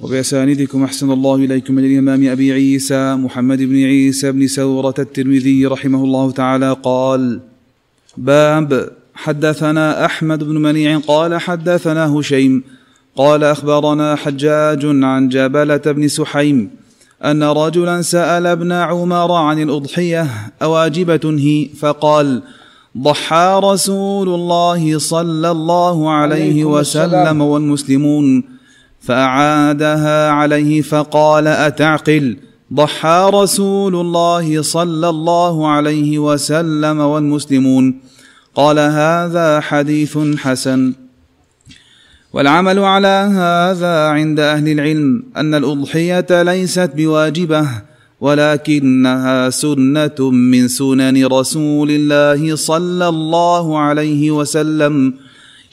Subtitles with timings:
[0.00, 6.04] وبأساندكم أحسن الله إليكم من الإمام أبي عيسى محمد بن عيسى بن سورة الترمذي رحمه
[6.04, 7.40] الله تعالى قال
[8.16, 12.62] باب حدثنا أحمد بن منيع قال حدثنا هشيم
[13.16, 16.70] قال أخبرنا حجاج عن جبلة بن سحيم
[17.24, 20.26] أن رجلا سأل ابن عمر عن الأضحية
[20.62, 22.42] أواجبة هي فقال
[22.98, 28.53] ضحى رسول الله صلى الله عليه وسلم والمسلمون.
[29.06, 32.36] فأعادها عليه فقال أتعقل؟
[32.74, 38.00] ضحى رسول الله صلى الله عليه وسلم والمسلمون.
[38.54, 40.94] قال هذا حديث حسن.
[42.32, 47.68] والعمل على هذا عند أهل العلم أن الأضحية ليست بواجبة
[48.20, 55.14] ولكنها سنة من سنن رسول الله صلى الله عليه وسلم.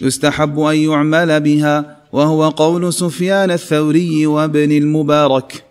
[0.02, 5.64] يستحب أن يعمل بها وهو قول سفيان الثوري وابن المبارك.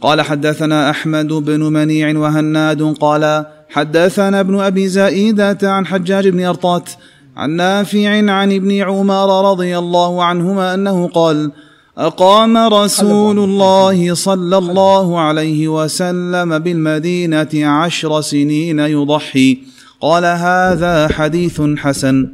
[0.00, 6.90] قال حدثنا أحمد بن منيع وهناد قال حدثنا ابن أبي زائده عن حجاج بن أرطات
[7.36, 11.52] عن نافع عن ابن عمر رضي الله عنهما أنه قال
[11.98, 19.58] أقام رسول الله صلى الله عليه وسلم بالمدينة عشر سنين يضحي.
[20.00, 22.28] قال هذا حديث حسن.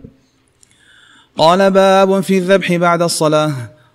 [1.38, 3.52] قال باب في الذبح بعد الصلاة.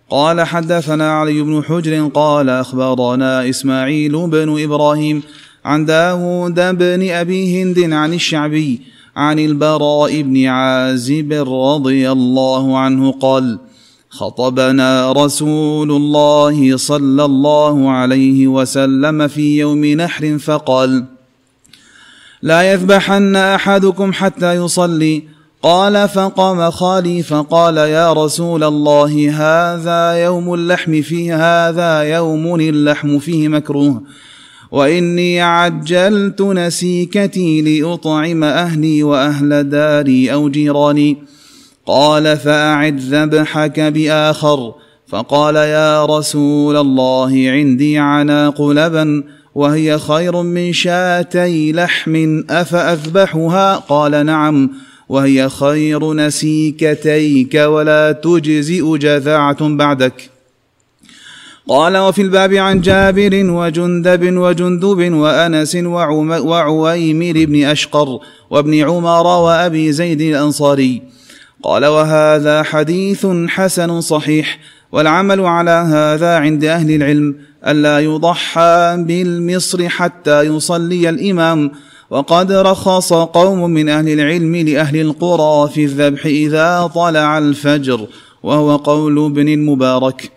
[0.09, 5.23] قال حدثنا علي بن حجر قال أخبرنا إسماعيل بن إبراهيم
[5.65, 8.81] عن داود بن أبي هند عن الشعبي
[9.15, 13.59] عن البراء بن عازب رضي الله عنه قال
[14.09, 21.05] خطبنا رسول الله صلى الله عليه وسلم في يوم نحر فقال
[22.41, 25.36] لا يذبحن أحدكم حتى يصلي.
[25.63, 31.35] قال فقام خالي فقال يا رسول الله هذا يوم اللحم فيه
[31.69, 34.01] هذا يوم اللحم فيه مكروه.
[34.71, 41.17] وإني عجلت نسيكتي لأطعم أهلي وأهل داري أو جيراني.
[41.85, 44.73] قال فأعد ذبحك بآخر.
[45.07, 49.23] فقال يا رسول الله عندي عناق لبن
[49.55, 54.86] وهي خير من شاتي لحم أفأذبحها؟ قال نعم.
[55.09, 60.29] وهي خير نسيكتيك ولا تجزئ جذعة بعدك.
[61.69, 65.75] قال وفي الباب عن جابر وجندب وجندب وأنس
[66.25, 68.19] وعويمر بن أشقر
[68.49, 71.01] وابن عمر وأبي زيد الأنصاري.
[71.63, 74.59] قال وهذا حديث حسن صحيح
[74.91, 77.35] والعمل على هذا عند أهل العلم
[77.67, 81.71] الا يضحى بالمصر حتى يصلي الإمام.
[82.09, 88.07] وقد رخص قوم من أهل العلم لأهل القرى في الذبح إذا طلع الفجر
[88.43, 90.31] وهو قول ابن المبارك.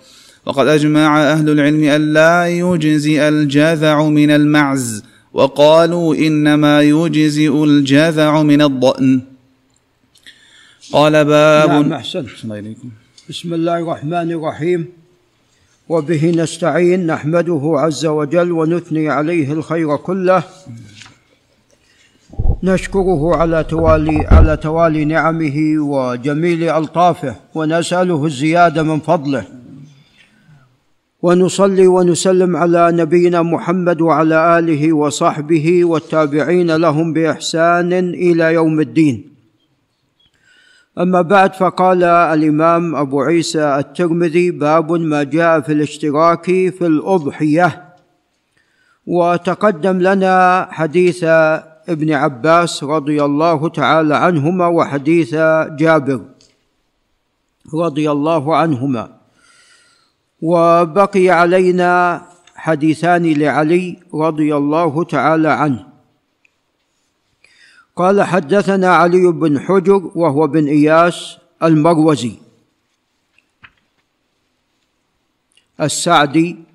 [0.46, 9.20] وقد أجمع أهل العلم ألا يجزئ الجذع من المعز وقالوا إنما يجزئ الجذع من الضأن.
[10.92, 12.26] قال باب نعم أحسن
[13.28, 14.86] بسم الله الرحمن الرحيم.
[15.88, 20.42] وبه نستعين نحمده عز وجل ونثني عليه الخير كله.
[22.62, 29.44] نشكره على توالي على توالي نعمه وجميل ألطافه ونسأله الزيادة من فضله.
[31.22, 39.24] ونصلي ونسلم على نبينا محمد وعلى آله وصحبه والتابعين لهم بإحسان إلى يوم الدين.
[40.98, 47.84] أما بعد فقال الإمام أبو عيسى الترمذي باب ما جاء في الاشتراك في الأضحية.
[49.06, 51.24] وتقدم لنا حديث
[51.88, 55.34] ابن عباس رضي الله تعالى عنهما وحديث
[55.78, 56.20] جابر
[57.74, 59.20] رضي الله عنهما.
[60.42, 62.22] وبقي علينا
[62.56, 65.86] حديثان لعلي رضي الله تعالى عنه.
[67.96, 72.34] قال حدثنا علي بن حجر وهو بن إياس المروزي.
[75.80, 76.69] السعدي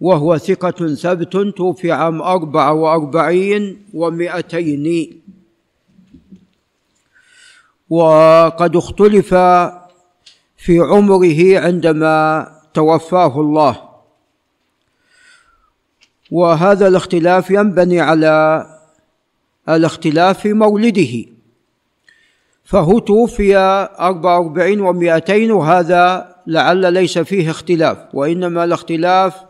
[0.00, 5.22] وهو ثقة ثبت توفي عام أربعة وأربعين ومائتين
[7.90, 9.34] وقد اختلف
[10.56, 13.82] في عمره عندما توفاه الله.
[16.30, 18.66] وهذا الاختلاف ينبني على
[19.68, 21.24] الاختلاف في مولده.
[22.64, 23.56] فهو توفي
[24.00, 29.45] أربع وأربعين ومائتين وهذا لعل ليس فيه اختلاف وإنما الاختلاف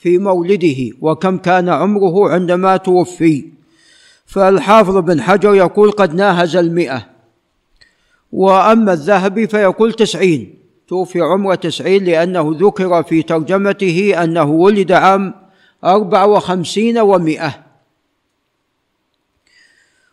[0.00, 3.44] في مولده وكم كان عمره عندما توفي.
[4.26, 7.06] فالحافظ بن حجر يقول قد ناهز المئة.
[8.32, 10.54] وأما الذهبي فيقول تسعين.
[10.88, 15.34] توفي عمر تسعين لأنه ذكر في ترجمته أنه ولد عام
[15.84, 17.54] أربع وخمسين ومائة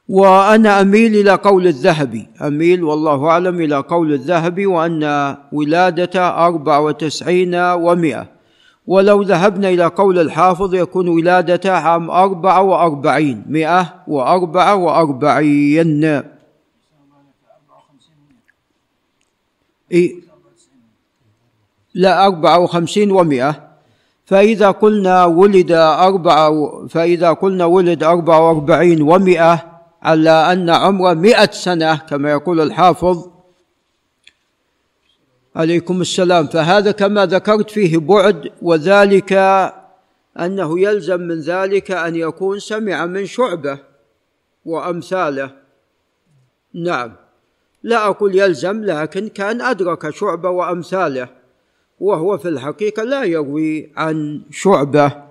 [0.10, 2.28] وأنا أميل إلى قول الذهبي.
[2.42, 8.37] أميل والله أعلم إلى قول الذهبي وأن ولادة أربع وتسعين ومائة
[8.88, 16.24] ولو ذهبنا إلى قول الحافظ يكون ولادته عام أربعة وأربعين مئة وأربعة وأربعين.
[19.92, 20.16] إيه؟
[21.94, 23.68] لا أربعة وخمسين ومئة.
[24.26, 26.52] فإذا قلنا ولد أربعة
[26.88, 29.64] فإذا قلنا ولد أربعة وأربعين ومئة
[30.04, 33.30] على أن عمره مئة سنة كما يقول الحافظ
[35.58, 36.48] عليكم السلام.
[36.48, 39.34] فهذا كما ذكرت فيه بعد وذلك
[40.40, 43.80] أنه يلزم من ذلك أن يكون سمع من شعبة
[44.66, 45.52] وأمثاله.
[46.74, 47.14] نعم.
[47.84, 51.30] لا أقول يلزم لكن كان أدرك شعبة وأمثاله
[52.00, 55.24] وهو في الحقيقة لا يروي عن شعبة.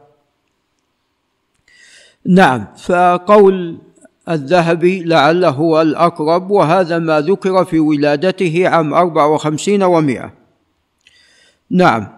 [2.25, 2.67] نعم.
[2.75, 3.78] فقول
[4.28, 10.32] الذهبي لعله هو الأقرب وهذا ما ذكر في ولادته عام أربع وخمسين ومائة.
[11.70, 12.08] نعم.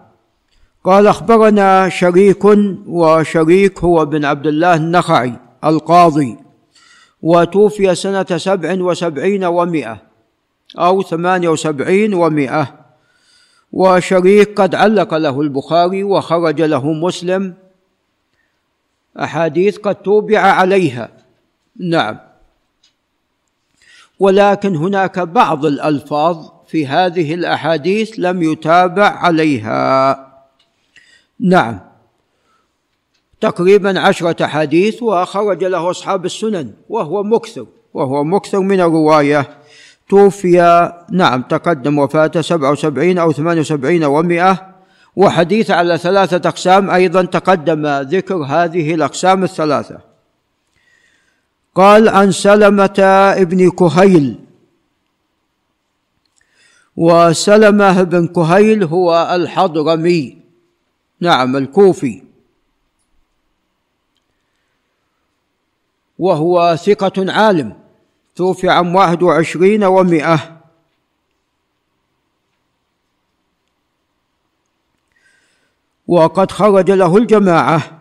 [0.85, 2.45] قال أخبرنا شريك
[2.87, 5.33] وشريك هو بن عبد الله النخعي
[5.65, 6.37] القاضي
[7.23, 10.03] وتوفي سنة سبع وسبعين ومائة
[10.79, 12.75] أو ثمانية وسبعين ومائة.
[13.73, 17.55] وشريك قد علق له البخاري وخرج له مسلم.
[19.21, 21.18] أحاديث قد توبع عليها.
[21.79, 22.19] نعم.
[24.19, 30.29] ولكن هناك بعض الألفاظ في هذه الأحاديث لم يتابع عليها.
[31.41, 31.81] نعم.
[33.41, 39.49] تقريبا عشرة أحاديث وخرج له أصحاب السنن وهو مكثر وهو مكثر من الرواية.
[40.09, 44.75] توفي نعم تقدم وفاته سبعة وسبعين أو ثمانية وسبعين ومائة.
[45.17, 50.08] وحديث على ثلاثة أقسام أيضا تقدم ذكر هذه الأقسام الثلاثة.
[51.75, 53.01] قال عن سلمة
[53.37, 54.45] ابن كهيل.
[56.97, 60.39] وسلمة بن كهيل هو الحضرمي.
[61.21, 62.23] نعم الكوفي.
[66.19, 67.77] وهو ثقة عالم.
[68.37, 70.59] توفي عام واحد وعشرين ومائة
[76.09, 77.98] وقد خرج له الجماعة.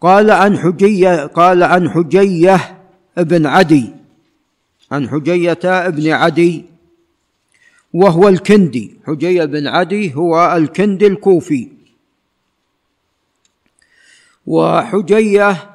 [0.00, 2.78] قال عن حجية قال عن حجية
[3.18, 3.92] ابن عدي
[4.92, 6.64] عن حجية ابن عدي
[7.94, 8.96] وهو الكندي.
[9.06, 11.68] حجية بن عدي هو الكندي الكوفي.
[14.46, 15.70] وحجية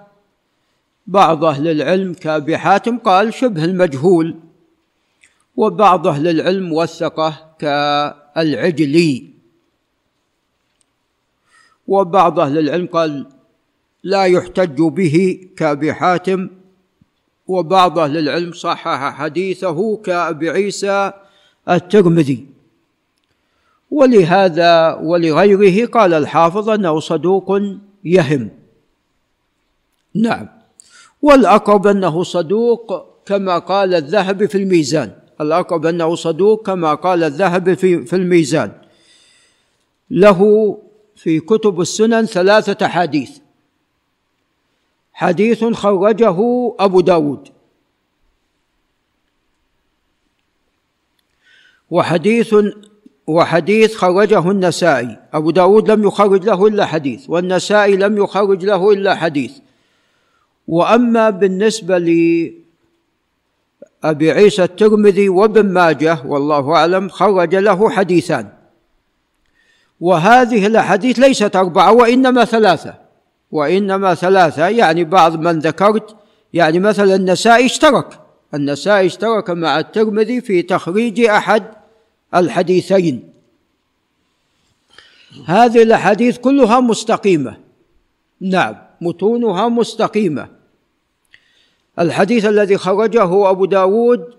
[1.07, 4.35] بعض أهل العلم كأبي حاتم قال شبه المجهول
[5.55, 9.29] وبعض أهل العلم وثقه كالعجلي.
[11.87, 13.25] وبعض أهل العلم قال
[14.03, 16.49] لا يحتج به كأبي حاتم
[17.47, 21.11] وبعض أهل العلم صحح حديثه كأبي عيسى
[21.69, 22.45] الترمذي.
[23.91, 27.61] ولهذا ولغيره قال الحافظ أنه صدوق
[28.05, 28.49] يهم.
[30.15, 30.47] نعم.
[31.21, 35.11] والأقرب أنه صدوق كما قال الذهبي في الميزان.
[35.41, 38.71] الأقرب أنه صدوق كما قال الذهبي في, في الميزان.
[40.11, 40.39] له
[41.15, 43.29] في كتب السنن ثلاثة حديث
[45.19, 46.37] حديث خرجه
[46.79, 47.47] أبو داود.
[51.91, 52.55] وحديث
[53.27, 55.17] وحديث خرجه النسائي.
[55.33, 59.57] أبو داود لم يخرج له إلا حديث والنسائي لم يخرج له إلا حديث.
[60.67, 62.61] وأما بالنسبة لأبي
[64.31, 68.49] عيسى الترمذي وابن ماجه والله أعلم خرج له حديثان.
[69.99, 73.08] وهذه الأحاديث ليست أربعة وإنما ثلاثة.
[73.51, 76.15] وإنما ثلاثة يعني بعض من ذكرت
[76.53, 78.19] يعني مثلا النسائي اشترك.
[78.53, 81.63] النسائي اشترك مع الترمذي في تخريج أحد
[82.35, 83.29] الحديثين.
[85.45, 87.57] هذه الأحاديث كلها مستقيمة.
[88.41, 90.47] نعم متونها مستقيمة.
[91.99, 94.33] الحديث الذي خرجه أبو داود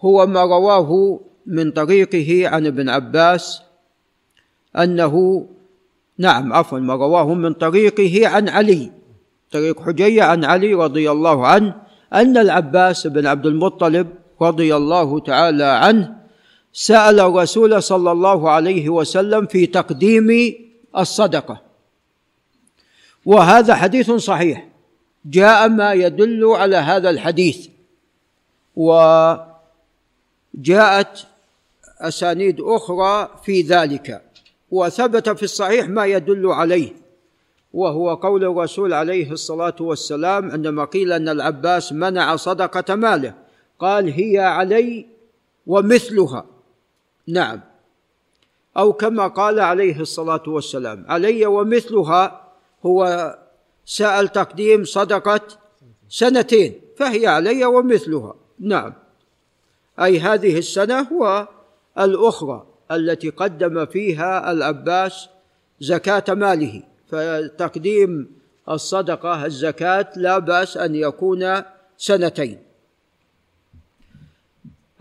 [0.00, 3.62] هو ما رواه من طريقه عن ابن عباس
[4.78, 5.46] أنه
[6.18, 8.92] نعم عفوا ما رواه من طريقه عن علي.
[9.52, 11.74] طريق حجية عن علي رضي الله عنه
[12.12, 14.08] أن العباس بن عبد المطلب
[14.42, 16.16] رضي الله تعالى عنه
[16.72, 20.54] سأل الرسول صلى الله عليه وسلم في تقديم
[20.96, 21.62] الصدقة.
[23.26, 24.68] وهذا حديث صحيح.
[25.24, 27.68] جاء ما يدل على هذا الحديث.
[28.76, 29.48] وجاءت
[32.00, 34.22] أسانيد أخرى في ذلك.
[34.70, 36.92] وثبت في الصحيح ما يدل عليه
[37.72, 43.34] وهو قول الرسول عليه الصلاة والسلام عندما قيل أن العباس منع صدقة ماله
[43.78, 45.06] قال هي علي
[45.66, 46.46] ومثلها.
[47.26, 47.60] نعم.
[48.76, 52.52] أو كما قال عليه الصلاة والسلام علي ومثلها
[52.86, 53.34] هو
[53.84, 55.40] سأل تقديم صدقة
[56.08, 58.34] سنتين فهي علي ومثلها.
[58.60, 58.92] نعم.
[60.00, 62.66] أي هذه السنة والأخرى.
[62.92, 65.28] التي قدم فيها العباس
[65.80, 66.82] زكاة ماله.
[67.10, 68.30] فتقديم
[68.68, 71.62] الصدقة الزكاة لا بأس أن يكون
[71.98, 72.58] سنتين.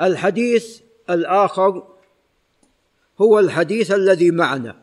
[0.01, 1.83] الحديث الآخر
[3.21, 4.75] هو الحديث الذي معنا.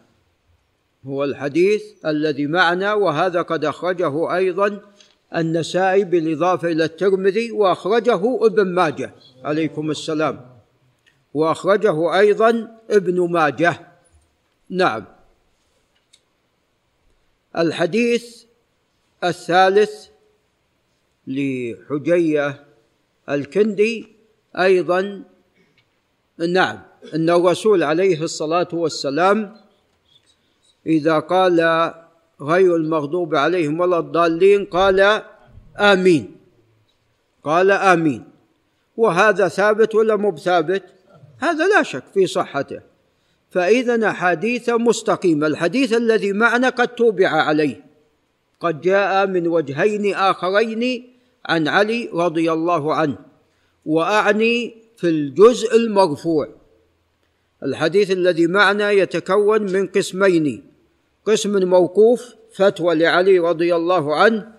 [1.07, 4.81] هو الحديث الذي معنا وهذا قد أخرجه أيضا
[5.37, 9.15] النسائي بالإضافة إلى الترمذي وأخرجه ابن ماجه.
[9.45, 10.52] عليكم السلام.
[11.35, 13.89] وأخرجه أيضا ابن ماجه.
[14.71, 15.05] نعم.
[17.57, 18.45] الحديث
[19.25, 20.07] الثالث
[21.27, 22.65] لحجية
[23.29, 24.09] الكندي
[24.59, 25.23] أيضا.
[26.39, 26.79] نعم.
[27.15, 29.57] أن الرسول عليه الصلاة والسلام
[30.87, 31.61] إذا قال
[32.41, 35.23] غير المغضوب عليهم ولا الضالين قال
[35.79, 36.37] آمين.
[37.45, 38.25] قال آمين.
[38.97, 40.83] وهذا ثابت ولا مو بثابت؟
[41.43, 42.81] هذا لا شك في صحته.
[43.51, 47.85] فإذا أحاديث مستقيمة الحديث الذي معنا قد توبع عليه.
[48.61, 51.13] قد جاء من وجهين آخرين
[51.47, 53.19] عن علي رضي الله عنه
[53.87, 56.49] وأعني في الجزء المرفوع.
[57.63, 60.65] الحديث الذي معنا يتكون من قسمين
[61.27, 64.53] قسم موقوف فتوى لعلي رضي الله عنه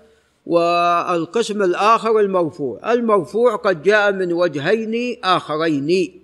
[0.46, 2.94] والقسم الآخر المرفوع.
[2.94, 6.23] المرفوع قد جاء من وجهين آخرين.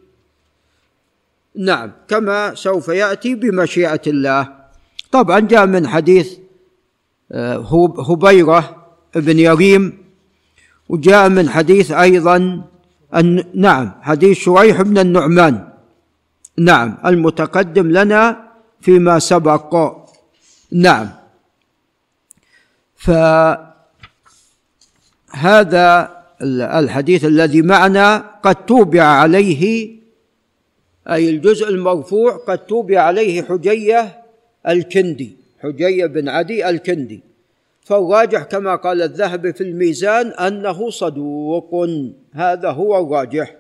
[1.56, 4.54] نعم كما سوف يأتي بمشيئة الله.
[5.12, 6.38] طبعا جاء من حديث
[7.32, 7.58] آه،
[8.10, 9.98] هبيرة بن يريم
[10.90, 12.62] وجاء من حديث أيضا
[13.56, 15.70] نعم حديث شريح بن النعمان.
[16.58, 18.50] نعم المتقدم لنا
[18.82, 19.98] فيما سبق.
[20.72, 21.10] نعم.
[22.96, 23.70] فهذا
[26.80, 29.99] الحديث الذي معنا قد توبع عليه
[31.10, 34.22] أي الجزء المرفوع قد توبع عليه حجية
[34.68, 37.24] الكندي حجية بن عدي الكندي.
[37.82, 41.88] فالراجح كما قال الذهبي في الميزان أنه صدوق
[42.34, 43.56] هذا هو الراجح.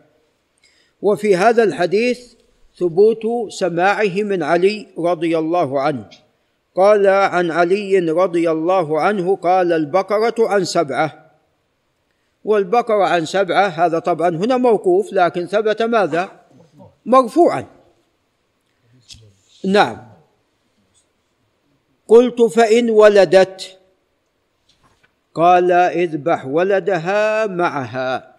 [1.01, 2.33] وفي هذا الحديث
[2.77, 6.09] ثبوت سماعه من علي رضي الله عنه.
[6.75, 11.31] قال عن علي رضي الله عنه قال البقرة عن سبعة.
[12.45, 16.38] والبقرة عن سبعة هذا طبعا هنا موقوف لكن ثبت ماذا؟
[17.05, 17.65] مرفوعا
[19.65, 19.97] نعم.
[22.07, 23.77] قلت فإن ولدت.
[25.33, 28.35] قال اذبح ولدها معها.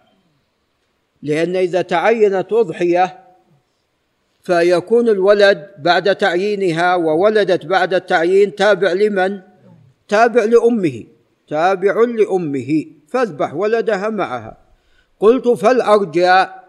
[1.21, 3.19] لأن إذا تعينت أضحية
[4.43, 9.41] فيكون الولد بعد تعيينها وولدت بعد التعيين تابع لمن؟
[10.07, 11.03] تابع لأمه.
[11.47, 12.85] تابع لأمه.
[13.07, 14.57] فاذبح ولدها معها.
[15.19, 16.60] قلت فالأرجاء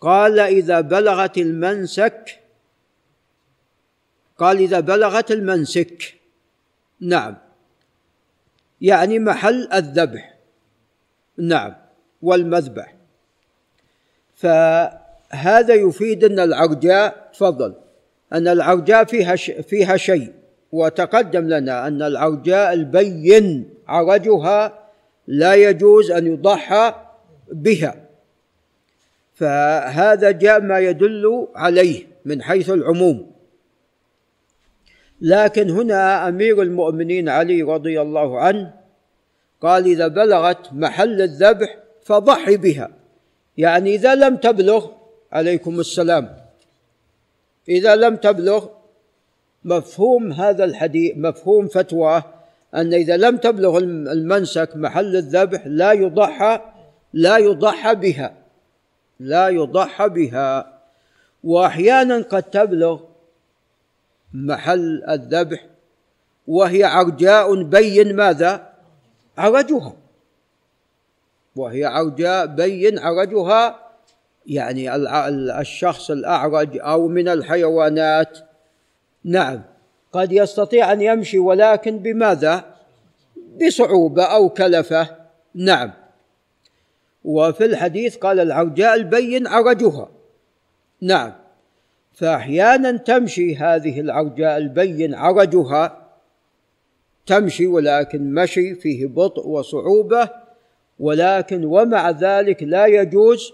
[0.00, 2.40] قال إذا بلغت المنسك
[4.38, 6.14] قال إذا بلغت المنسك.
[7.00, 7.36] نعم.
[8.80, 10.34] يعني محل الذبح.
[11.38, 11.74] نعم.
[12.22, 12.94] والمذبح.
[14.34, 14.46] ف
[15.30, 17.74] هذا يفيد أن العرجاء تفضل.
[18.32, 20.32] أن العرجاء فيها فيها شيء.
[20.72, 24.88] وتقدم لنا أن العرجاء البين عرجها
[25.26, 26.94] لا يجوز أن يضحى
[27.52, 28.05] بها.
[29.36, 33.32] فهذا جاء ما يدل عليه من حيث العموم.
[35.20, 38.74] لكن هنا أمير المؤمنين علي رضي الله عنه
[39.60, 42.90] قال إذا بلغت محل الذبح فضحي بها.
[43.56, 44.88] يعني إذا لم تبلغ
[45.32, 46.36] عليكم السلام.
[47.68, 48.68] إذا لم تبلغ
[49.64, 52.22] مفهوم هذا الحديث مفهوم فتوى
[52.74, 56.60] أن إذا لم تبلغ المنسك محل الذبح لا يضحى
[57.12, 58.35] لا يضحى بها.
[59.20, 60.80] لا يضحى بها.
[61.44, 63.00] وأحيانا قد تبلغ
[64.34, 65.66] محل الذبح
[66.46, 68.72] وهي عرجاء بين ماذا؟
[69.38, 69.96] عرجها.
[71.56, 73.78] وهي عرجاء بين عرجها
[74.46, 74.94] يعني
[75.60, 78.38] الشخص الأعرج أو من الحيوانات.
[79.24, 79.62] نعم
[80.12, 82.64] قد يستطيع أن يمشي ولكن بماذا؟
[83.66, 85.16] بصعوبة أو كلفة.
[85.54, 85.92] نعم.
[87.26, 90.08] وفي الحديث قال العرجاء البين عرجها.
[91.00, 91.32] نعم.
[92.14, 96.08] فأحيانا تمشي هذه العرجاء البين عرجها
[97.26, 100.30] تمشي ولكن مشي فيه بطء وصعوبة
[100.98, 103.52] ولكن ومع ذلك لا يجوز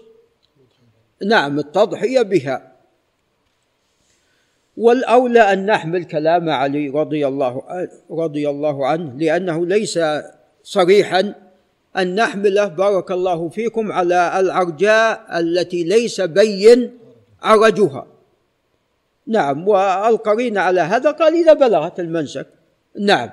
[1.25, 2.71] نعم التضحية بها.
[4.77, 7.63] والأولى أن نحمل كلام علي رضي الله
[8.11, 9.99] رضي الله عنه لأنه ليس
[10.63, 11.33] صريحا.
[11.97, 16.99] أن نحمله بارك الله فيكم على العرجاء التي ليس بين
[17.41, 18.07] عرجها
[19.27, 22.47] نعم والقرين على هذا قال إذا بلغت المنسك.
[22.99, 23.29] نعم.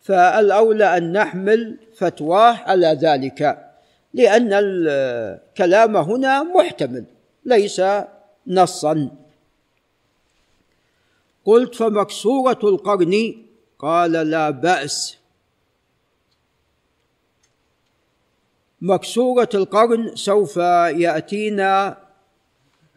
[0.00, 3.68] فالأولى أن نحمل فتواه على ذلك
[4.14, 7.04] لأن الكلام هنا محتمل
[7.44, 7.82] ليس
[8.46, 9.10] نصا.
[11.44, 13.34] قلت فمكسورة القرن
[13.78, 15.21] قال لا بأس.
[18.82, 21.98] مكسورة القرن سوف يأتينا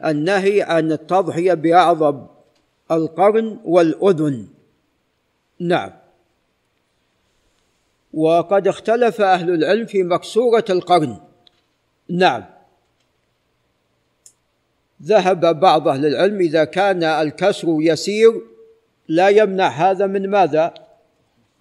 [0.06, 2.26] النهي عن التضحية بأعظم
[2.92, 4.48] القرن والأذن.
[5.60, 5.92] نعم.
[8.14, 11.18] وقد اختلف أهل العلم في مكسورة القرن.
[12.10, 12.46] نعم.
[15.04, 18.42] ذهب بعض أهل العلم إذا كان الكسر يسير
[19.08, 20.74] لا يمنع هذا من ماذا؟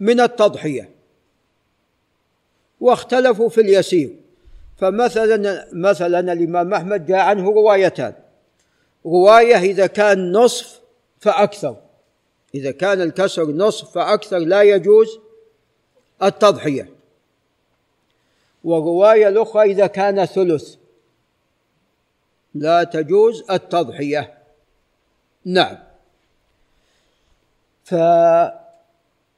[0.00, 0.93] من التضحية.
[2.84, 4.10] واختلفوا في اليسير.
[4.76, 8.12] فمثلا مثلا الإمام أحمد جاء عنه روايتان.
[9.06, 10.80] رواية إذا كان نصف
[11.20, 11.76] فأكثر.
[12.54, 15.18] إذا كان الكسر نصف فأكثر لا يجوز
[16.22, 16.88] التضحية.
[18.64, 20.74] ورواية الأخرى إذا كان ثلث
[22.54, 24.34] لا تجوز التضحية.
[25.44, 25.78] نعم.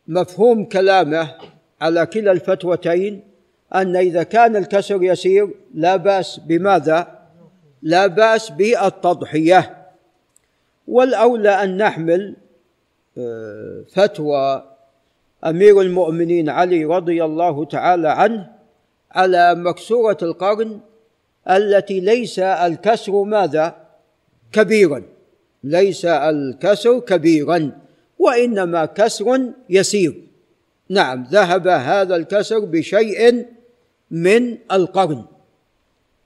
[0.06, 1.34] فمفهوم كلامه
[1.80, 3.35] على كلا الفتوتين
[3.74, 7.18] أن إذا كان الكسر يسير لا بأس بماذا؟
[7.82, 9.86] لا بأس بالتضحية.
[10.88, 12.36] والأولى أن نحمل
[13.18, 14.64] آه، فتوى
[15.44, 18.50] أمير المؤمنين علي رضي الله تعالى عنه
[19.12, 20.80] على مكسورة القرن
[21.50, 23.76] التي ليس الكسر ماذا؟
[24.52, 25.02] كبيرا.
[25.64, 27.70] ليس الكسر كبيرا
[28.18, 30.26] وإنما كسر يسير.
[30.88, 33.46] نعم ذهب هذا الكسر بشيء
[34.10, 35.24] من القرن.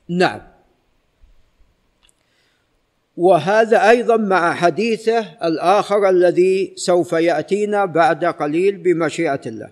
[0.09, 0.41] نعم.
[3.17, 9.71] وهذا أيضا مع حديثه الآخر الذي سوف يأتينا بعد قليل بمشيئة الله.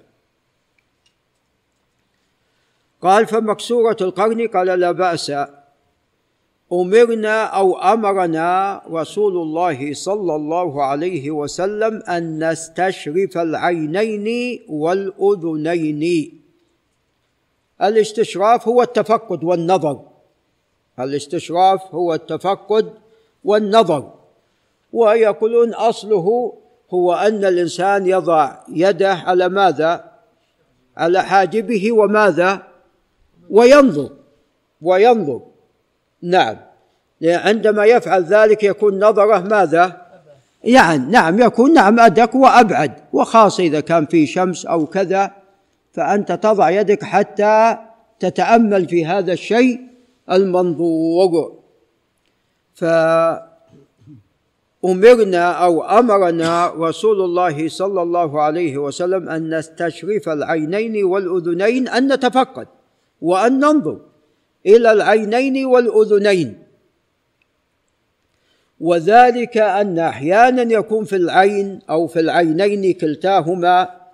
[3.03, 5.33] قال فمكسورة القرن قال لا بأس.
[6.73, 16.48] أمرنا أو أمرنا رسول الله صلى الله عليه وسلم أن نستشرف العينين والأذنين.
[17.83, 20.01] الاستشراف هو التفقد والنظر.
[21.01, 22.93] الاستشراف هو التفقد
[23.45, 24.13] والنظر.
[24.93, 26.53] ويقولون أصله
[26.91, 30.05] هو أن الإنسان يضع يده على ماذا؟
[30.97, 32.63] على حاجبه وماذا؟
[33.51, 34.11] وينظر.
[34.83, 35.41] وينظر.
[36.23, 36.57] نعم.
[37.23, 40.09] عندما يفعل ذلك يكون نظره ماذا؟
[40.65, 42.93] يعني نعم يكون نعم أدق وأبعد.
[43.13, 45.38] وخاصة إذا كان في شمس أو كذا
[45.99, 47.77] فأنت تضع يدك حتى
[48.21, 49.81] تتأمل في هذا الشيء
[50.31, 51.59] المنظور.
[52.75, 53.45] فأمرنا
[55.53, 62.67] أو أمرنا رسول الله صلى الله عليه وسلم أن نستشرف العينين والأذنين أن نتفقد
[63.21, 64.01] وأن ننظر
[64.67, 66.63] إلى العينين والأذنين.
[68.81, 74.08] وذلك أن أحيانا يكون في العين أو في العينين كلتاهما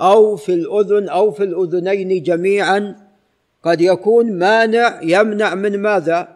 [0.00, 2.96] أو في الأذن أو في الأذنين جميعا
[3.62, 6.28] قد يكون مانع يمنع من ماذا؟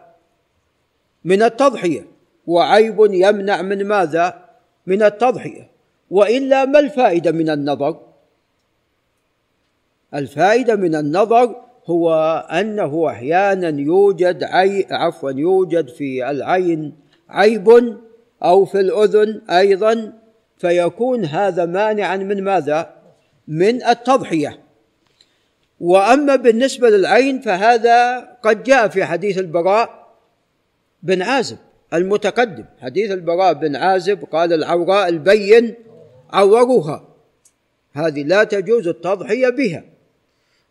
[1.25, 2.05] من التضحية
[2.47, 4.45] وعيب يمنع من ماذا؟
[4.87, 5.69] من التضحية
[6.11, 7.99] وإلا ما الفائدة من النظر؟
[10.13, 12.13] الفائدة من النظر هو
[12.51, 16.95] أنه أحيانا يوجد عي عفوا يوجد في العين
[17.29, 17.97] عيب
[18.43, 20.13] أو في الأذن أيضا
[20.57, 22.94] فيكون هذا مانعا من ماذا؟
[23.47, 24.59] من التضحية.
[25.79, 30.15] وأما بالنسبة للعين فهذا قد جاء في حديث البراء
[31.03, 31.57] بن عازب
[31.93, 32.65] المتقدم.
[32.81, 35.75] حديث البراء بن عازب قال العوراء البين
[36.29, 37.07] عورها
[37.93, 39.83] هذه لا تجوز التضحية بها.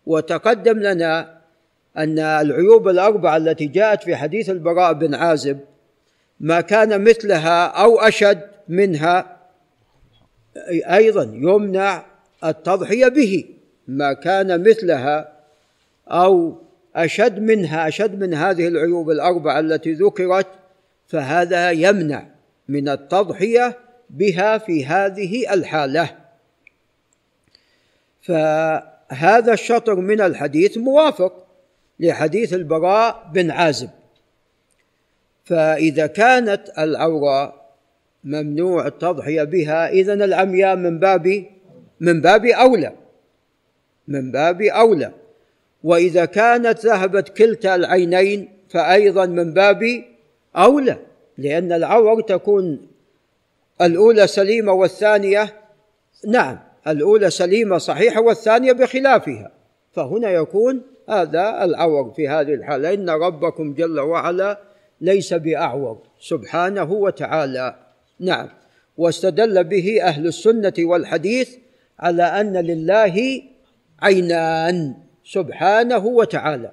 [0.06, 1.40] وتقدم لنا
[1.96, 5.60] أن العيوب الأربعة التي جاءت في حديث البراء بن عازب
[6.40, 9.36] ما كان مثلها أو أشد منها
[10.90, 12.06] أيضا يمنع
[12.44, 13.44] التضحية به
[13.88, 15.32] ما كان مثلها
[16.08, 16.58] أو
[16.96, 20.46] أشد منها أشد من هذه العيوب الأربعة التي ذكرت
[21.06, 22.26] فهذا يمنع
[22.68, 23.78] من التضحية
[24.10, 26.10] بها في هذه الحالة.
[28.22, 31.46] فهذا الشطر من الحديث موافق
[32.00, 33.90] لحديث البراء بن عازب.
[35.44, 37.64] فإذا كانت العوره
[38.24, 41.44] ممنوع التضحية بها اذا العمياء من باب
[42.04, 42.92] من باب أولى.
[44.08, 45.12] من باب أولى.
[45.84, 50.04] وإذا كانت ذهبت كلتا العينين فايضا من باب
[50.56, 50.96] أولى
[51.38, 52.86] لأن العور تكون
[53.80, 55.54] الأولى سليمة والثانية
[56.26, 59.50] نعم الأولى سليمة صحيحة والثانية بخلافها.
[59.92, 62.94] فهنا يكون هذا العور في هذه الحالة.
[62.94, 64.58] إن ربكم جل وعلا
[65.00, 67.76] ليس بأعور سبحانه وتعالى.
[68.20, 68.48] نعم.
[68.96, 71.56] واستدل به أهل السنة والحديث
[72.00, 73.42] على أن لله
[74.02, 76.72] عينان سبحانه وتعالى.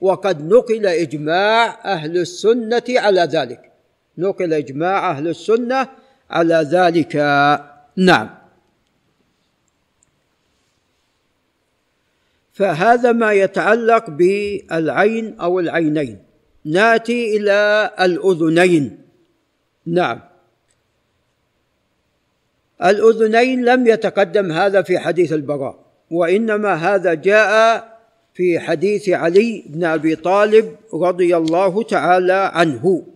[0.00, 3.72] وقد نقل إجماع أهل السنة على ذلك.
[4.18, 5.88] نقل إجماع أهل السنة
[6.30, 7.16] على ذلك.
[7.96, 8.30] نعم.
[12.52, 16.18] فهذا ما يتعلق بالعين أو العينين.
[16.64, 18.98] نأتي إلى الأذنين.
[19.86, 20.29] نعم.
[22.84, 25.78] الأذنين لم يتقدم هذا في حديث البراء
[26.10, 27.84] وإنما هذا جاء
[28.34, 33.06] في حديث علي بن أبي طالب رضي الله تعالى عنه.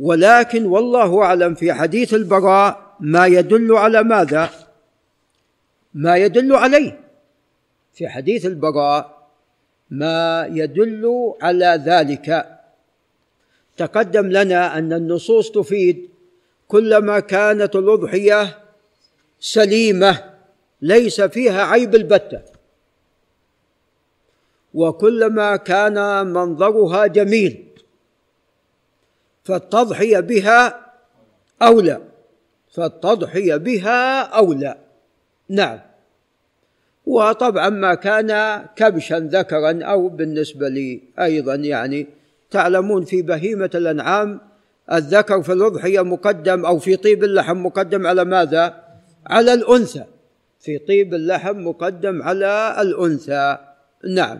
[0.00, 4.50] ولكن والله أعلم في حديث البراء ما يدل على ماذا؟
[5.94, 7.00] ما يدل عليه.
[7.94, 9.28] في حديث البراء
[9.90, 12.58] ما يدل على ذلك.
[13.76, 16.08] تقدم لنا أن النصوص تفيد
[16.68, 18.65] كلما كانت الأضحية
[19.40, 20.24] سليمة
[20.82, 22.40] ليس فيها عيب البتة.
[24.74, 27.64] وكلما كان منظرها جميل
[29.44, 30.86] فالتضحية بها
[31.62, 32.00] أولى.
[32.70, 34.76] فالتضحية بها أولى.
[35.48, 35.80] نعم.
[37.06, 42.06] وطبعا ما كان كبشا ذكرا أو بالنسبة لي أيضا يعني.
[42.50, 44.40] تعلمون في بهيمة الأنعام
[44.92, 48.85] الذكر في الأضحية مقدم أو في طيب اللحم مقدم على ماذا؟
[49.26, 50.04] على الأنثى.
[50.60, 53.58] في طيب اللحم مقدم على الأنثى.
[54.08, 54.38] نعم.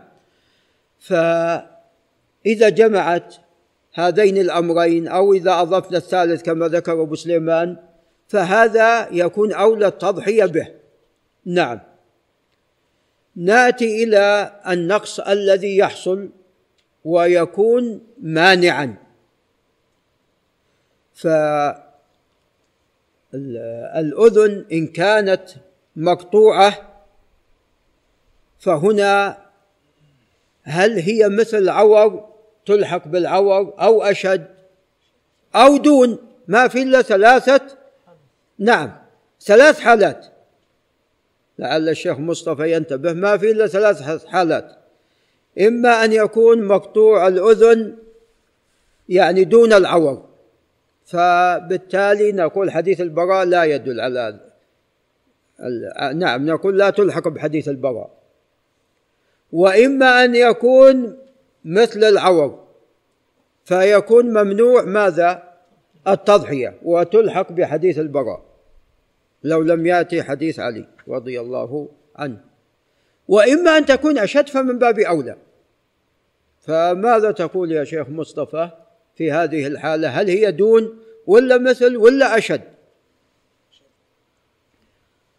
[1.01, 3.35] فإذا جمعت
[3.95, 7.77] هذين الأمرين أو إذا أضفنا الثالث كما ذكر أبو سليمان
[8.29, 10.69] فهذا يكون أولى التضحية به.
[11.45, 11.81] نعم.
[13.37, 16.31] ناتي إلى النقص الذي يحصل
[17.05, 18.97] ويكون مانعا.
[23.37, 25.43] فالأذن إن كانت
[25.97, 27.03] مقطوعة
[28.59, 29.39] فهنا
[30.63, 32.29] هل هي مثل عور
[32.67, 34.47] تلحق بالعور أو أشد
[35.55, 36.19] أو دون؟
[36.49, 37.61] ما في إلا ثلاثة.
[38.59, 38.93] نعم
[39.41, 40.27] ثلاث حالات.
[41.59, 44.77] لعل الشيخ مصطفى ينتبه ما في إلا ثلاث حالات.
[45.61, 47.97] إما أن يكون مقطوع الأذن
[49.09, 50.36] يعني دون العور.
[51.07, 54.41] فبالتالي نقول حديث البراء لا يدل على
[56.15, 58.11] نعم نقول لا تلحق بحديث البراء.
[59.53, 61.19] وإما أن يكون
[61.65, 62.67] مثل العور
[63.65, 65.43] فيكون ممنوع ماذا؟
[66.09, 68.45] التضحية وتلحق بحديث البراء
[69.43, 72.41] لو لم يأتي حديث علي رضي الله عنه.
[73.29, 75.37] وإما أن تكون أشد فمن باب أولى.
[76.61, 78.71] فماذا تقول يا شيخ مصطفى؟
[79.17, 82.63] في هذه الحالة هل هي دون ولا مثل ولا أشد؟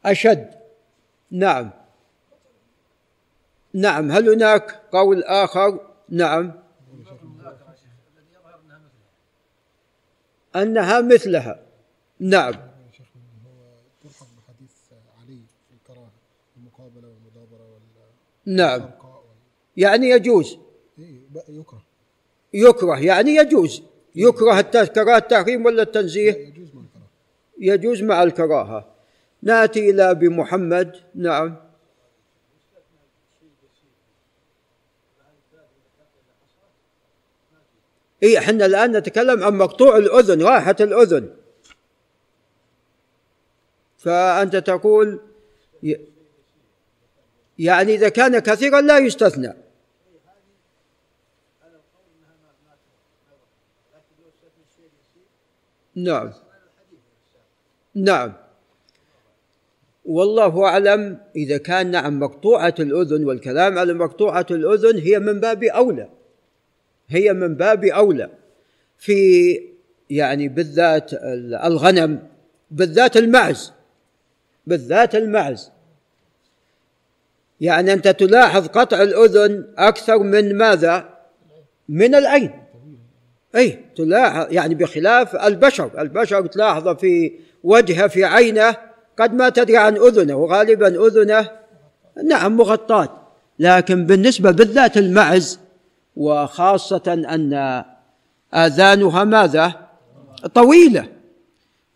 [0.06, 0.52] أشد.
[1.32, 1.72] نعم.
[3.74, 4.12] نعم.
[4.12, 6.54] هل هناك قول آخر؟ نعم.
[10.56, 11.60] أنها مثلها.
[12.20, 12.54] نعم.
[18.46, 18.92] نعم.
[19.78, 20.58] يعني يجوز.
[21.50, 21.87] يكره.
[22.54, 23.84] يكره يعني يجوز.
[24.16, 26.54] يكره التذكرات التحريم ولا التنزيه؟
[27.60, 28.94] يجوز مع الكراهة.
[29.44, 30.96] نأتي إلى أبي محمد.
[31.16, 31.56] نعم.
[38.24, 41.30] إيه إحنا الآن نتكلم عن مقطوع الأذن راحة الأذن.
[43.98, 45.20] فأنت تقول
[47.60, 49.54] يعني إذا كان كثيرا لا يستثنى.
[55.98, 56.32] نعم.
[57.96, 58.34] نعم.
[60.06, 66.10] والله أعلم إذا كان نعم مقطوعة الأذن والكلام على مقطوعة الأذن هي من باب أولى.
[67.08, 68.30] هي من باب أولى.
[68.98, 69.60] في
[70.10, 71.14] يعني بالذات
[71.64, 72.28] الغنم
[72.72, 73.74] بالذات المعز
[74.68, 75.72] بالذات المعز.
[77.62, 81.18] يعني أنت تلاحظ قطع الأذن أكثر من ماذا؟
[81.90, 82.67] من العين.
[83.58, 86.02] أي تلاحظ يعني بخلاف البشر.
[86.02, 87.32] البشر تلاحظه في
[87.64, 88.76] وجهه في عينه
[89.20, 91.50] قد ما تدري عن أذنه وغالبا أذنه
[92.24, 93.28] نعم مغطاة.
[93.60, 95.60] لكن بالنسبة بالذات المعز
[96.16, 97.84] وخاصة أن
[98.54, 99.88] آذانها ماذا؟
[100.54, 101.08] طويلة.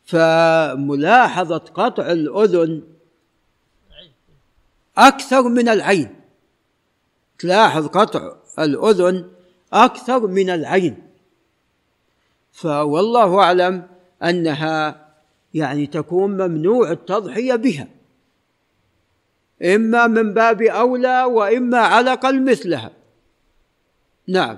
[0.06, 2.82] فملاحظة قطع الأذن
[4.98, 6.16] أكثر من العين.
[7.40, 9.26] تلاحظ قطع الأذن
[9.74, 11.11] أكثر من العين.
[12.52, 13.84] فوالله أعلم
[14.24, 15.08] أنها
[15.54, 17.88] يعني تكون ممنوع التضحية بها.
[19.64, 22.92] إما من باب أولى وإما على الأقل مثلها.
[24.28, 24.58] نعم.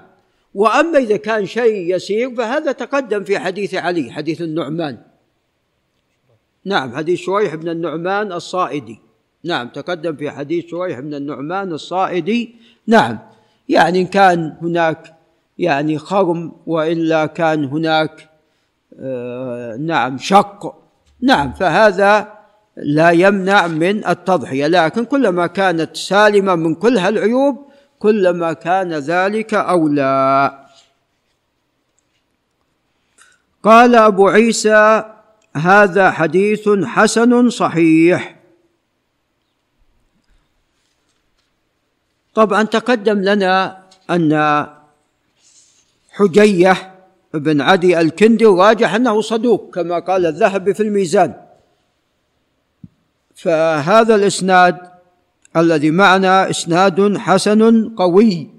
[0.53, 4.97] وأما إذا كان شيء يسير فهذا تقدم في حديث علي حديث النعمان.
[6.65, 8.99] نعم حديث شويح بن النعمان الصائدي.
[9.43, 12.56] نعم تقدم في حديث شويح بن النعمان الصائدي.
[12.88, 13.19] نعم.
[13.69, 15.15] يعني إن كان هناك
[15.63, 18.30] يعني خرم وإلا كان هناك
[18.99, 20.76] آه نعم شق.
[21.21, 22.34] نعم فهذا
[22.78, 24.67] لا يمنع من التضحية.
[24.67, 27.65] لكن كلما كانت سالمة من كل هالعيوب
[27.99, 30.60] كلما كان ذلك أولى.
[33.63, 35.04] قال أبو عيسى
[35.56, 38.36] هذا حديث حسن صحيح.
[42.34, 44.34] طبعا تقدم لنا أن
[46.13, 46.93] حجية
[47.34, 51.34] بن عدي الكندي راجح أنه صدوق كما قال الذهبي في الميزان.
[53.36, 54.78] فهذا الإسناد
[55.58, 58.49] الذي معنا إسناد حسن قوي.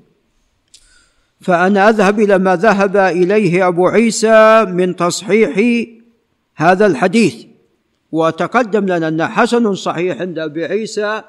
[1.41, 5.85] فأنا أذهب إلى ما ذهب إليه أبو عيسى من تصحيح
[6.55, 7.35] هذا الحديث.
[8.13, 11.23] وتقدم لنا أن حسن صحيح عند أبي عيسى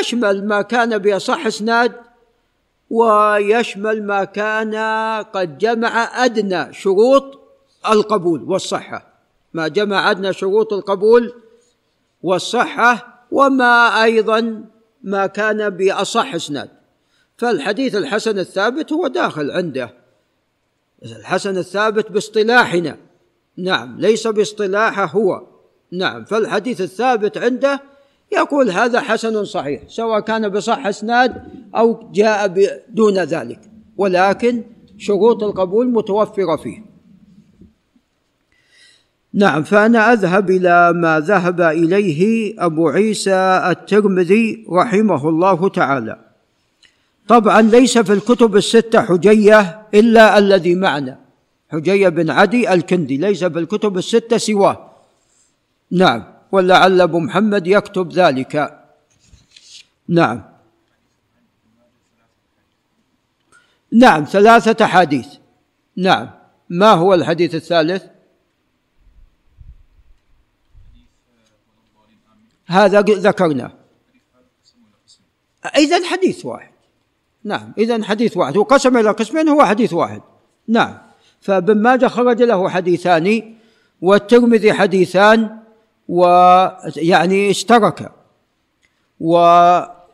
[0.00, 1.92] يشمل ما كان بأصح إسناد
[2.90, 4.74] ويشمل ما كان
[5.22, 7.40] قد جمع أدنى شروط
[7.90, 9.06] القبول والصحة.
[9.54, 11.32] ما جمع أدنى شروط القبول
[12.22, 14.64] والصحة وما أيضا
[15.02, 16.68] ما كان بأصح إسناد.
[17.38, 19.94] فالحديث الحسن الثابت هو داخل عنده.
[21.02, 22.96] الحسن الثابت باصطلاحنا.
[23.56, 25.46] نعم ليس باصطلاحه هو.
[25.92, 27.80] نعم فالحديث الثابت عنده
[28.32, 31.42] يقول هذا حسن صحيح سواء كان بصح إسناد
[31.76, 32.54] أو جاء
[32.88, 33.60] دون ذلك
[33.96, 34.62] ولكن
[34.98, 36.90] شروط القبول متوفرة فيه.
[39.34, 46.18] نعم فأنا أذهب إلى ما ذهب إليه أبو عيسى الترمذي رحمه الله تعالى.
[47.28, 51.18] طبعا ليس في الكتب الستة حجية إلا الذي معنا
[51.72, 54.90] حجية بن عدي الكندي ليس في الكتب الستة سواه.
[55.90, 56.39] نعم.
[56.52, 58.84] ولعل أبو محمد يكتب ذلك.
[60.08, 60.42] نعم.
[63.92, 65.28] نعم ثلاثة أحاديث.
[65.96, 66.30] نعم.
[66.68, 68.04] ما هو الحديث الثالث؟
[72.66, 73.72] هذا ذكرنا.
[75.76, 76.70] إذا حديث واحد.
[77.44, 78.56] نعم إذا حديث واحد.
[78.56, 80.22] وقسم إلى قسمين هو حديث واحد.
[80.68, 80.98] نعم.
[81.40, 83.54] فابن ماجه خرج له حديثان
[84.00, 85.59] والترمذي حديثان
[86.10, 88.12] ويعني اشترك.
[89.20, 89.34] و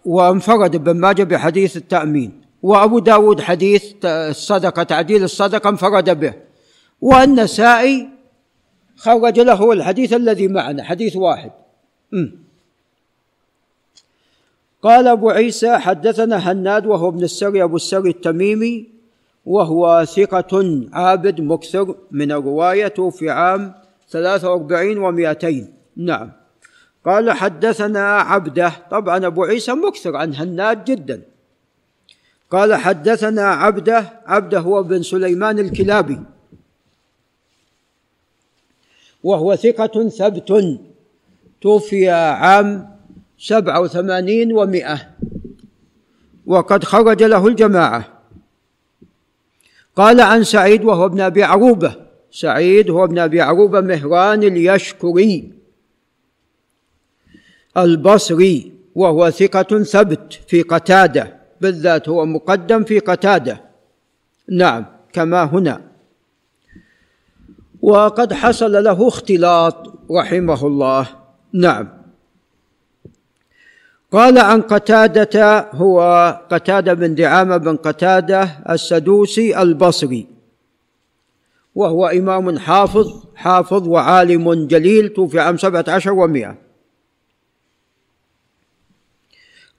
[0.05, 2.31] وانفرد ابن ماجه بحديث التأمين.
[2.63, 6.35] وأبو داود حديث الصدقة تعديل الصدقة انفرد به.
[7.01, 8.09] والنسائي
[8.97, 11.51] خرج له الحديث الذي معنا حديث واحد.
[12.13, 12.27] م.
[14.83, 18.87] قال أبو عيسى حدثنا هناد وهو ابن السري أبو السري التميمي
[19.47, 23.75] وهو ثقة عابد مكثر من الرواية في عام
[24.11, 26.33] ثلاثة وأربعين ومائتين نعم.
[27.05, 31.23] قال حدثنا عبده طبعا أبو عيسى مكثر عن هناد جدا.
[32.51, 36.19] قال حدثنا عبده عبده هو بن سليمان الكلابي.
[39.23, 40.79] وهو ثقة ثبت
[41.61, 42.97] توفي عام
[43.39, 45.11] سبعة وثمانين ومائة.
[46.47, 48.23] وقد خرج له الجماعة.
[49.97, 51.95] قال عن سعيد وهو ابن أبي عروبة.
[52.31, 55.56] سعيد هو ابن أبي عروبة مهران اليشكري.
[57.77, 63.61] البصري وهو ثقة ثبت في قتادة بالذات هو مقدم في قتادة.
[64.49, 65.81] نعم كما هنا.
[67.83, 71.09] وقد حصل له اختلاط رحمه الله.
[71.53, 71.89] نعم.
[74.13, 76.01] قال عن قتادة هو
[76.51, 80.27] قتادة بن دعامة بن قتادة السدوسي البصري
[81.75, 86.66] وهو إمام حافظ حافظ وعالم جليل توفي عام سبعة عشر ومئة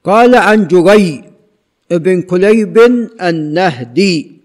[0.04, 1.24] قال عن جري
[1.92, 2.78] بن كليب
[3.22, 4.38] النهدي.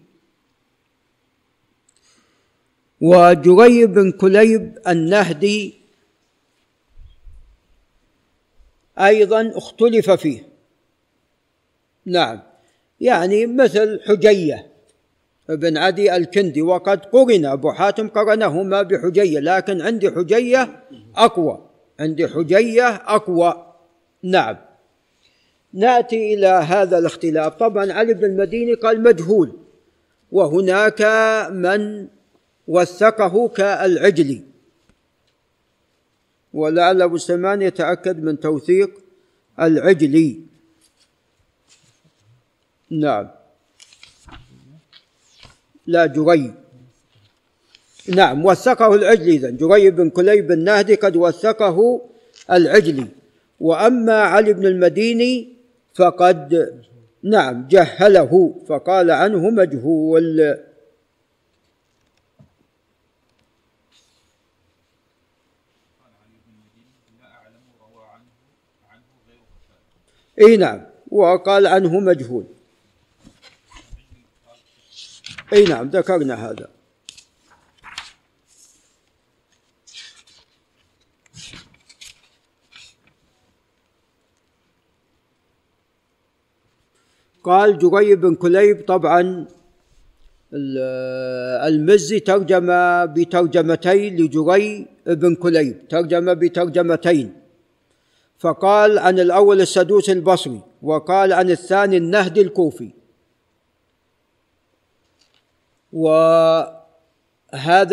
[3.01, 5.75] وجري بن كليب النهدي
[8.99, 10.43] أيضا اختلف فيه.
[12.07, 12.41] نعم
[13.01, 14.67] يعني مثل حجية
[15.49, 20.83] بن عدي الكندي وقد قرن أبو حاتم قرنهما بحجية لكن عندي حجية
[21.17, 21.69] أقوى
[22.01, 23.75] عندي حجية أقوى.
[24.23, 24.57] نعم.
[25.75, 27.55] نأتي إلى هذا الاختلاف.
[27.55, 29.53] طبعا علي بن المديني قال مجهول.
[30.33, 31.03] وهناك
[31.53, 32.09] من
[32.69, 34.43] وثقه كالعجلي.
[36.53, 38.91] ولعل أبو سلمان يتأكد من توثيق
[39.61, 40.41] العجلي.
[42.91, 43.29] نعم.
[45.87, 46.55] لا جري
[48.09, 52.01] نعم وثقه العجلي اذا جري بن كليب النهدي قد وثقه
[52.51, 53.07] العجلي.
[53.61, 55.52] وأما علي بن المديني
[55.95, 56.83] فقد
[57.23, 60.59] نعم جهله فقال عنه مجهول.
[70.39, 72.45] إي نعم وقال عنه مجهول.
[75.53, 76.69] إي نعم ذكرنا هذا.
[87.45, 89.47] قال جري بن كليب طبعا
[91.69, 92.67] المزي ترجم
[93.15, 97.33] بترجمتين لجري بن كليب ترجم بترجمتين.
[98.39, 102.91] فقال عن الأول السدوس البصري وقال عن الثاني النهدي الكوفي.
[105.93, 106.79] وهذا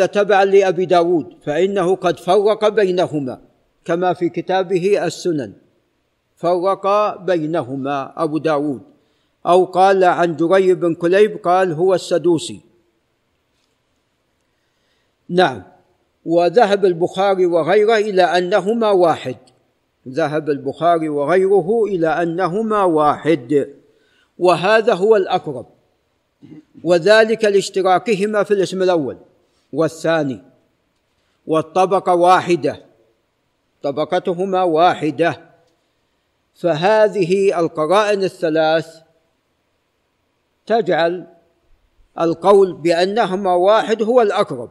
[0.05, 3.41] تبع لأبي داود فإنه قد فرق بينهما
[3.85, 5.53] كما في كتابه السنن.
[6.37, 8.81] فرق بينهما أبو داود.
[9.45, 12.61] أو قال عن جري بن كليب قال هو السدوسي.
[15.29, 15.63] نعم
[16.25, 19.37] وذهب البخاري وغيره إلى أنهما واحد.
[20.07, 23.69] ذهب البخاري وغيره إلى أنهما واحد
[24.39, 25.65] وهذا هو الأقرب.
[26.83, 29.17] وذلك لاشتراكهما في الاسم الأول
[29.73, 30.43] والثاني
[31.47, 32.85] والطبقة واحدة
[33.81, 35.41] طبقتهما واحدة.
[36.55, 39.08] فهذه القرائن الثلاث
[40.69, 41.27] تجعل
[42.19, 44.69] القول بأنهما واحد هو الأقرب.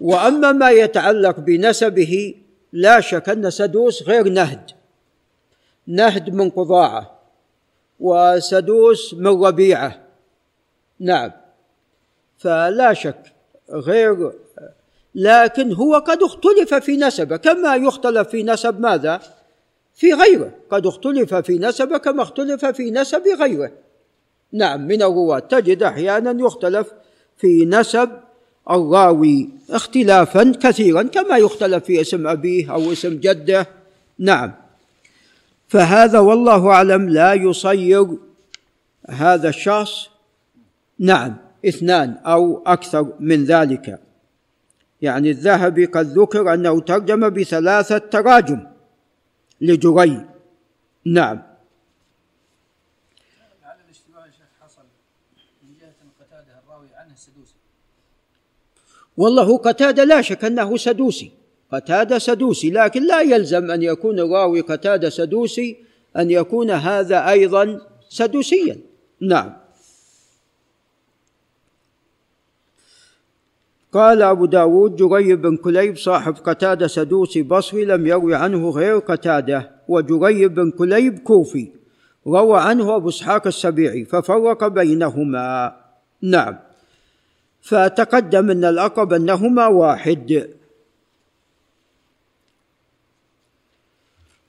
[0.00, 2.34] وأما ما يتعلق بنسبه
[2.72, 4.70] لا شك أن سدوس غير نهد.
[5.86, 7.18] نهد من قضاعة
[8.00, 10.00] وسدوس من ربيعة.
[11.00, 11.30] نعم.
[12.38, 13.32] فلا شك
[13.70, 14.32] غير
[15.14, 17.36] لكن هو قد اختلف في نسبه.
[17.36, 19.20] كما يختلف في نسب ماذا؟
[19.94, 20.52] في غيره.
[20.70, 23.72] قد اختلف في نسبه كما اختلف في نسب غيره.
[24.52, 26.92] نعم من الرواة تجد أحيانا يختلف
[27.38, 28.10] في نسب
[28.70, 33.66] الراوي اختلافا كثيرا كما يختلف في اسم أبيه أو اسم جده.
[34.18, 34.52] نعم.
[35.68, 38.06] فهذا والله أعلم لا يصير
[39.08, 40.08] هذا الشخص.
[40.98, 41.36] نعم
[41.66, 44.00] اثنان أو أكثر من ذلك.
[45.02, 48.60] يعني الذهبي قد ذكر أنه ترجم بثلاثة تراجم
[49.60, 50.26] لجري
[51.06, 51.51] نعم.
[59.16, 61.30] والله قتادة لا شك أنه سدوسي.
[61.72, 65.76] قتادة سدوسي لكن لا يلزم أن يكون الراوي قتادة سدوسي
[66.16, 68.78] أن يكون هذا أيضا سدوسيا.
[69.20, 69.52] نعم.
[73.92, 79.70] قال أبو داود جري بن كليب صاحب قتادة سدوسي بصري لم يروي عنه غير قتادة
[79.88, 81.68] وجري بن كليب كوفي.
[82.26, 85.76] روى عنه أبو إسحاق السبيعي ففرق بينهما.
[86.22, 86.71] نعم.
[87.62, 90.48] فتقدم أن الاقرب أنهما واحد.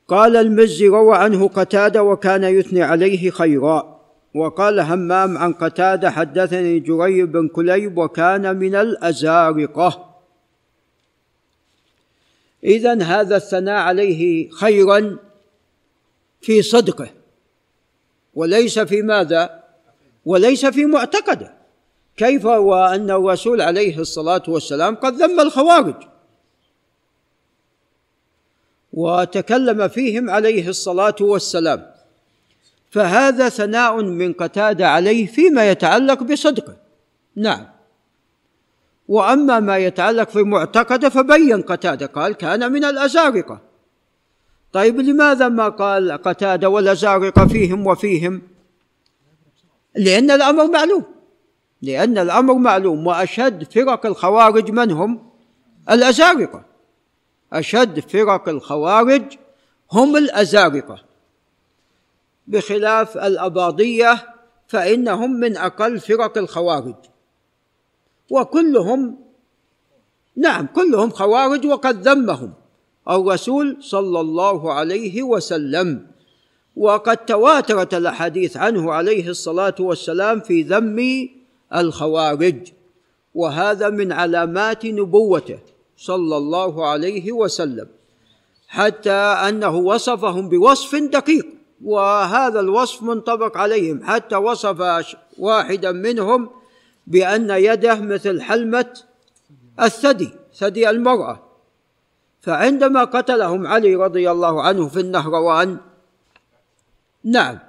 [0.08, 3.94] قال المزي روى عنه قتادة وكان يثني عليه خيرا.
[4.36, 10.14] وقال همام عن قتادة حدثني جري بن كليب وكان من الأزارقة.
[12.64, 15.18] إذا هذا الثناء عليه خيرا
[16.42, 17.10] في صدقه
[18.34, 19.64] وليس في ماذا؟
[20.26, 21.63] وليس في معتقده.
[22.18, 25.96] كيف وأن الرسول عليه الصلاة والسلام قد ذم الخوارج.
[28.94, 31.92] وتكلم فيهم عليه الصلاة والسلام.
[32.92, 36.78] فهذا ثناء من قتادة عليه فيما يتعلق بصدقه.
[37.36, 37.66] نعم.
[39.08, 43.62] وأما ما يتعلق في معتقده فبين قتاده قال كان من الأزارقة.
[44.74, 48.42] طيب لماذا ما قال قتاده والأزارقة فيهم وفيهم؟
[49.96, 51.13] لأن الأمر معلوم.
[51.84, 55.30] لأن الأمر معلوم وأشد فرق الخوارج من هم؟
[55.90, 56.66] الأزارقة.
[57.54, 59.24] أشد فرق الخوارج
[59.92, 61.04] هم الأزارقة.
[62.48, 64.34] بخلاف الأباضية
[64.68, 66.96] فإنهم من أقل فرق الخوارج.
[68.30, 69.18] وكلهم
[70.36, 72.54] نعم كلهم خوارج وقد ذمهم.
[73.10, 76.08] الرسول صلى الله عليه وسلم
[76.76, 81.30] وقد تواترت الأحاديث عنه عليه الصلاة والسلام في ذم
[81.76, 82.72] الخوارج.
[83.34, 85.60] وهذا من علامات نبوته
[85.98, 87.88] صلى الله عليه وسلم
[88.68, 91.46] حتى أنه وصفهم بوصف دقيق
[91.84, 95.06] وهذا الوصف منطبق عليهم حتى وصف
[95.38, 96.50] واحدا منهم
[97.08, 98.94] بأن يده مثل حلمة
[99.82, 101.40] الثدي ثدي المرأة.
[102.42, 105.78] فعندما قتلهم علي رضي الله عنه في النهروان
[107.24, 107.60] نعم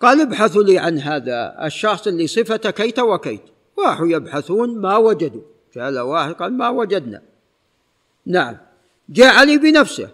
[0.00, 3.42] قال ابحثوا لي عن هذا الشخص اللي صفته كيت وكيت.
[3.78, 5.42] راحوا يبحثون ما وجدوا.
[5.74, 7.22] جاء واحد قال ما وجدنا.
[8.26, 8.56] نعم.
[9.08, 10.10] جاء علي بنفسه.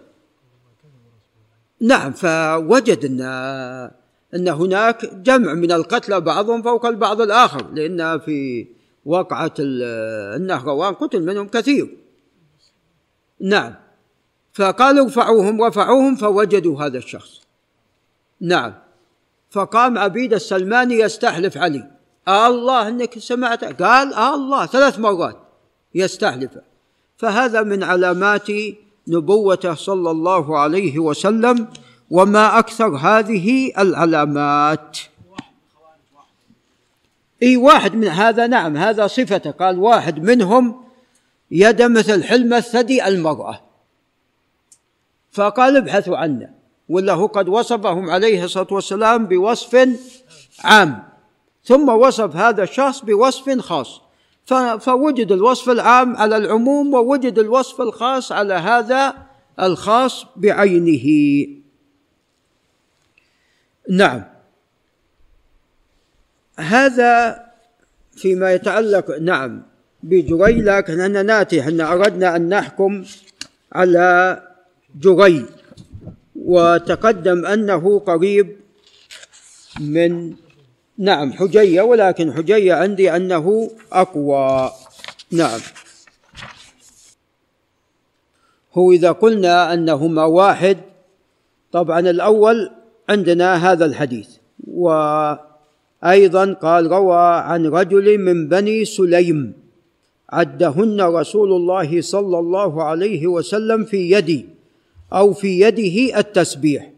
[1.81, 3.21] نعم فوجد أن
[4.35, 8.67] ان هناك جمع من القتلى بعضهم فوق البعض الآخر لأن في
[9.05, 11.97] وقعة النهروان قتل منهم كثير.
[13.39, 13.75] نعم.
[14.53, 17.41] فقالوا ارفعوهم رفعوهم فوجدوا هذا الشخص.
[18.41, 18.73] نعم.
[19.49, 21.91] فقام عبيد السلماني يستحلف علي.
[22.27, 25.37] الله إنك سمعت؟ قال الله ثلاث مرات
[25.95, 26.61] يستحلفه
[27.17, 28.47] فهذا من علامات
[29.07, 31.67] نبوته صلى الله عليه وسلم
[32.11, 34.97] وما أكثر هذه العلامات.
[37.43, 39.51] إي واحد من هذا نعم هذا صفته.
[39.51, 40.85] قال واحد منهم
[41.51, 43.61] يد مثل حلم الثدي المرأة.
[45.31, 46.49] فقال ابحثوا عنه.
[46.89, 49.89] ولا هو قد وصفهم عليه الصلاة والسلام بوصف
[50.63, 51.03] عام.
[51.63, 54.01] ثم وصف هذا الشخص بوصف خاص.
[54.79, 59.13] فوجد الوصف العام على العموم ووجد الوصف الخاص على هذا
[59.59, 61.07] الخاص بعينه.
[63.89, 64.23] نعم.
[66.59, 67.45] هذا
[68.15, 69.63] فيما يتعلق نعم
[70.03, 73.05] بجري لكن أننا نأتي إحنا أردنا أن نحكم
[73.73, 74.41] على
[74.99, 75.45] جري
[76.45, 78.55] وتقدم أنه قريب
[79.79, 80.33] من
[80.97, 84.71] نعم حجية ولكن حجية عندي أنه أقوى.
[85.31, 85.59] نعم.
[88.73, 90.77] هو إذا قلنا أنهما واحد
[91.71, 92.71] طبعا الأول
[93.09, 94.29] عندنا هذا الحديث.
[94.67, 99.53] وأيضا قال روى عن رجل من بني سليم
[100.29, 104.54] عدهن رسول الله صلى الله عليه وسلم في يدي.
[105.15, 106.91] أو في يده التسبيح.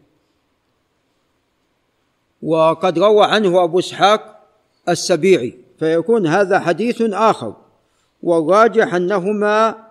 [2.42, 4.48] وقد روى عنه أبو إسحاق
[4.88, 7.54] السبيعي فيكون هذا حديث آخر.
[8.22, 9.88] والراجح أنهما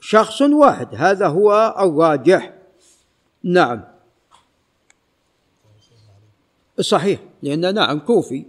[0.00, 2.52] شخص واحد هذا هو الراجح.
[3.44, 3.84] نعم.
[6.80, 8.44] صحيح لأن نعم كوفي.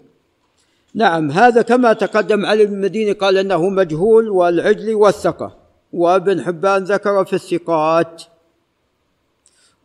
[0.93, 5.57] نعم هذا كما تقدم علي بن المديني قال إنه مجهول والعجل والثقة.
[5.93, 8.23] وابن حبان ذكر في الثقات.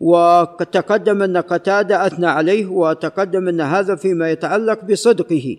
[0.00, 5.56] وتقدم أن قتادة أثنى عليه وتقدم أن هذا فيما يتعلق بصدقه.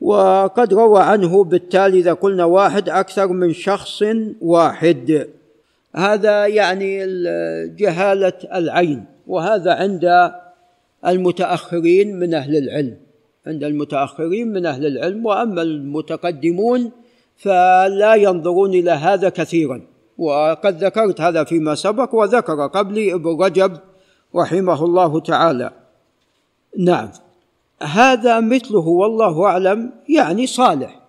[0.00, 4.02] وقد روى عنه بالتالي إذا قلنا واحد أكثر من شخص
[4.40, 5.28] واحد.
[5.96, 7.06] هذا يعني
[7.66, 10.32] جهالة العين وهذا عند
[11.06, 12.96] المتأخرين من أهل العلم.
[13.46, 16.90] عند المتأخرين من أهل العلم وأما المتقدمون
[17.36, 19.82] فلا ينظرون إلى هذا كثيرا.
[20.20, 23.76] وقد ذكرت هذا فيما سبق وذكر قبلي ابن رجب
[24.36, 25.70] رحمه الله تعالى.
[26.78, 27.08] نعم.
[27.82, 31.00] هذا مثله والله أعلم يعني صالح.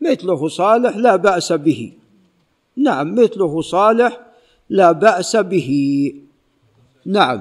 [0.00, 1.92] مثله صالح لا بأس به.
[2.76, 4.20] نعم مثله صالح
[4.70, 5.70] لا بأس به.
[7.06, 7.40] نعم.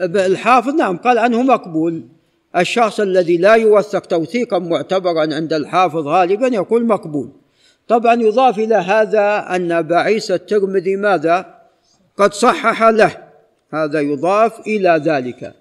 [0.00, 2.02] الحافظ نعم قال عنه مقبول.
[2.56, 7.30] الشخص الذي لا يوثق توثيقا معتبرا عند الحافظ غالبا يقول مقبول.
[7.88, 11.54] طبعا يضاف إلى هذا أن أبا عيسى الترمذي ماذا؟
[12.16, 13.16] قد صحح له.
[13.72, 15.54] هذا يضاف إلى ذلك.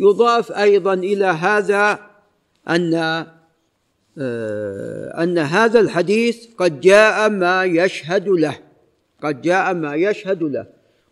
[0.00, 1.98] يضاف أيضا إلى هذا
[2.68, 2.94] أن
[4.18, 8.58] آه، أن هذا الحديث قد جاء ما يشهد له.
[9.22, 10.66] قد جاء ما يشهد له.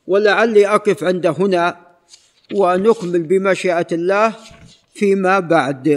[0.07, 1.77] ولعلي أقف عند هنا
[2.55, 4.33] ونكمل بمشيئة الله
[4.95, 5.89] فيما بعد.